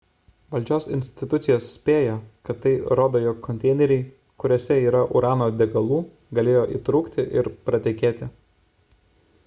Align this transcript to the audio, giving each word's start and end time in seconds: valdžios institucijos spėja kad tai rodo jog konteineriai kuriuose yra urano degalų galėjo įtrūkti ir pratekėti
valdžios 0.53 0.85
institucijos 0.93 1.65
spėja 1.73 2.13
kad 2.49 2.61
tai 2.63 2.71
rodo 2.99 3.21
jog 3.25 3.37
konteineriai 3.47 4.07
kuriuose 4.43 4.77
yra 4.87 5.03
urano 5.19 5.49
degalų 5.59 5.99
galėjo 6.39 6.63
įtrūkti 6.79 7.27
ir 7.43 7.51
pratekėti 7.69 8.31